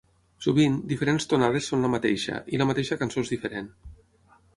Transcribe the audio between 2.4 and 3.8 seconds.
i "la mateixa cançó és diferent".